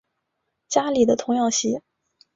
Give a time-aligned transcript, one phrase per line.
[0.67, 1.79] 家里的童养媳